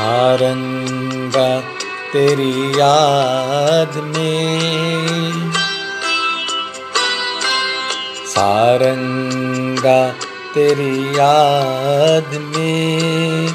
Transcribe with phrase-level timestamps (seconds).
[0.00, 1.48] सारंगा
[2.12, 5.52] तेरी याद में।
[8.26, 9.98] सारंगा
[10.54, 13.50] तेरी याद में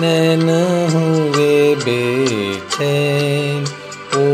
[0.00, 0.46] नैन
[0.94, 1.52] हुए
[1.84, 3.60] बेचैन
[4.20, 4.26] ओ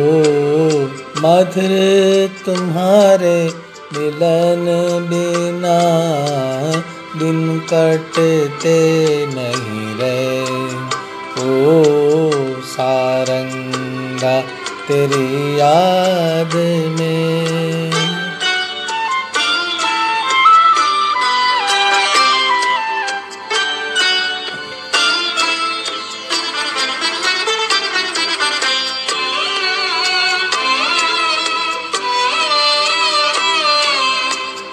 [1.25, 1.75] मधुर
[2.47, 3.39] तुम्हारे
[3.97, 4.65] मिलन
[5.11, 5.79] बिना
[7.19, 8.79] दिन कटते
[9.35, 10.66] नहीं रहे।
[12.67, 14.41] सारंगा
[14.89, 16.55] तेरी याद
[16.99, 17.93] में।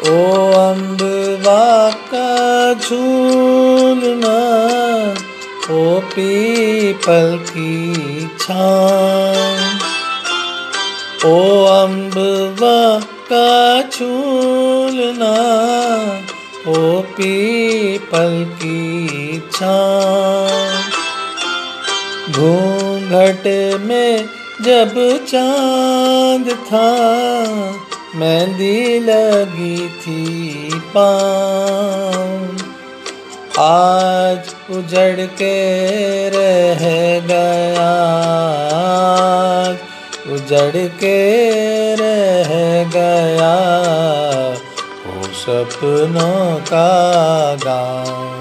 [0.10, 0.16] ओ
[0.54, 4.38] अम्बवा का झूलना
[5.72, 9.78] ओ पीपल की छाँव।
[11.28, 13.00] ओ अम्बवा
[13.32, 15.36] का झूलना
[16.68, 20.92] ओ पीपल की छाँव।
[22.32, 23.48] घूंघट
[23.82, 24.26] में
[24.62, 24.94] जब
[25.26, 26.92] चाँद था,
[28.16, 32.63] मेहंदी लगी थी पाँव।
[33.60, 35.54] आज उजड़ के
[36.30, 36.86] रह
[37.28, 37.92] गया।
[40.34, 41.46] उजड़ के
[41.96, 42.50] रह
[42.90, 43.56] गया।
[45.08, 48.34] वो सपनों का गाँव।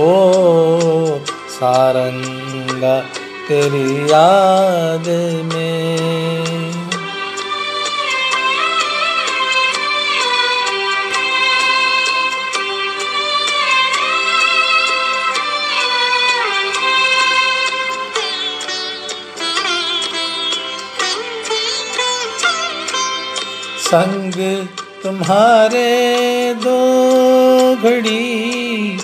[0.00, 0.30] ओ
[1.48, 3.00] सारंगा
[3.48, 5.08] तेरी याद
[5.54, 6.79] में।
[23.90, 24.66] संग
[25.02, 26.78] तुम्हारे दो
[27.76, 28.98] घड़ी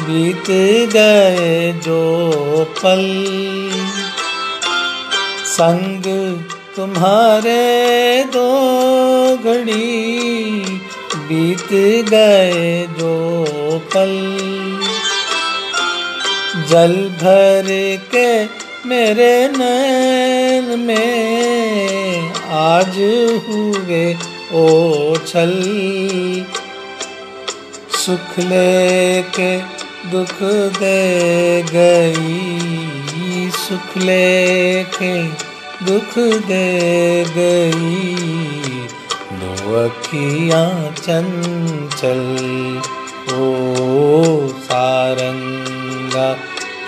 [0.00, 0.50] बीत
[0.92, 2.00] गए जो
[2.82, 3.04] पल।
[5.44, 6.04] संग
[6.76, 8.48] तुम्हारे दो
[9.36, 10.64] घड़ी
[11.16, 11.72] बीत
[12.10, 13.34] गए जो
[13.94, 14.14] पल।
[16.68, 17.64] जल भर
[18.14, 18.44] के
[18.88, 22.96] मेरे नैन में आज
[23.44, 24.16] हुए
[24.52, 24.64] ओ
[25.26, 25.52] छल
[27.98, 29.58] सुख लेके
[30.10, 30.42] दुख
[30.78, 35.12] दे गई। सुख लेके
[35.86, 36.18] दुख
[36.48, 36.66] दे
[37.36, 38.14] गई।
[39.32, 42.22] दो अखियाँ चंचल,
[43.34, 43.52] ओ
[44.48, 46.32] सारंगा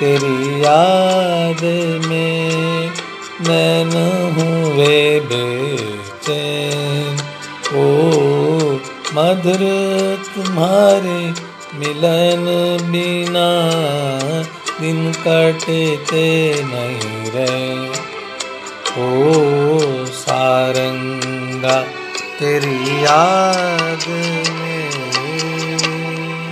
[0.00, 1.64] तेरी याद
[2.06, 2.93] में।
[3.40, 3.92] नैन
[4.38, 7.16] हुए बेचैन।
[7.76, 7.84] ओ
[9.14, 9.62] मधुर
[10.34, 12.44] तुम्हारे मिलन
[12.90, 13.46] बिना
[14.80, 17.88] दिन कटते नहीं रहे।
[18.98, 19.32] ओ,
[20.06, 21.80] सारंगा,
[22.38, 24.08] तेरी याद
[24.50, 24.73] में